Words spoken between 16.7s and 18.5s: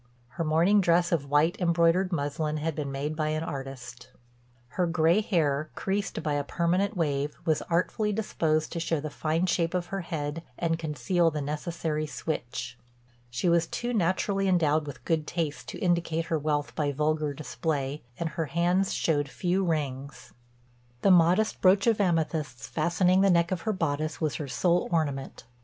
by vulgar display, and her